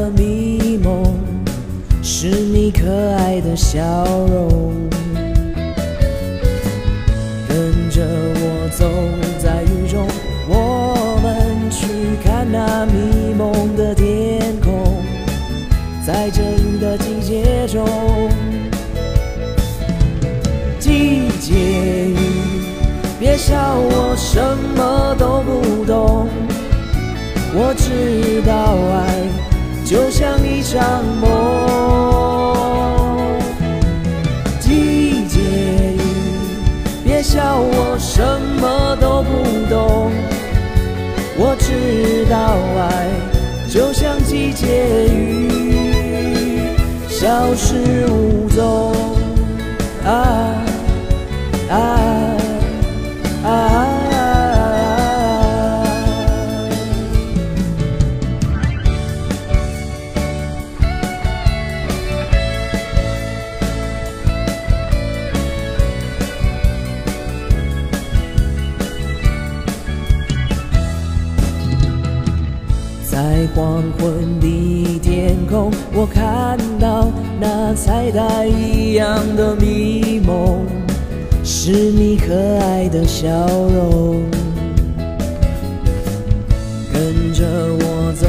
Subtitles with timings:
[0.00, 1.14] 的迷蒙，
[2.02, 2.86] 是你可
[3.18, 3.82] 爱的笑
[4.30, 4.72] 容。
[7.46, 8.88] 跟着我走
[9.38, 10.06] 在雨中，
[10.48, 11.86] 我们去
[12.24, 15.02] 看那迷蒙的天空，
[16.06, 17.86] 在这雨的季节中，
[20.78, 22.16] 季节雨。
[23.18, 24.40] 别笑我什
[24.74, 26.26] 么都不懂，
[27.52, 29.49] 我知道爱
[29.90, 31.66] 就像一场梦。
[34.60, 36.00] 季节雨，
[37.04, 38.22] 别笑我什
[38.60, 40.12] 么都不懂，
[41.36, 43.10] 我知道爱
[43.68, 45.48] 就像季节雨，
[47.08, 49.19] 消失无踪。
[73.10, 73.18] 在
[73.56, 80.64] 黄昏的天空，我看到那彩带一样的迷蒙，
[81.42, 84.22] 是你可爱的笑容。
[86.92, 87.44] 跟着
[87.80, 88.28] 我走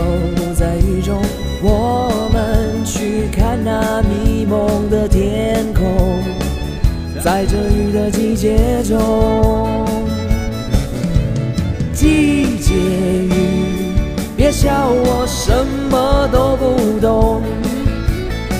[0.55, 1.21] 在雨中，
[1.61, 5.85] 我们去看那迷蒙的天空，
[7.23, 9.85] 在这雨的季节中，
[11.93, 12.40] 记忆。
[14.51, 17.41] 笑我什么都不懂，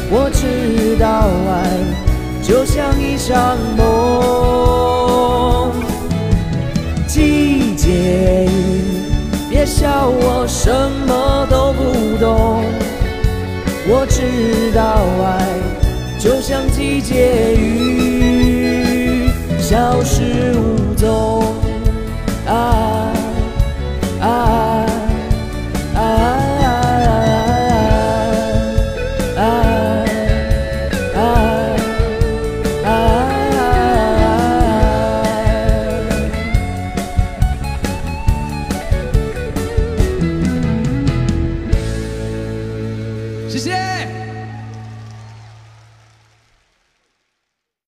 [0.09, 1.69] 我知道爱
[2.41, 5.71] 就像一场梦。
[7.07, 9.09] 季节雨，
[9.49, 10.71] 别笑我什
[11.05, 12.63] 么都不懂，
[13.87, 15.45] 我知道爱
[16.17, 21.50] 就像季节雨，消失无踪。
[43.51, 44.30] 谢谢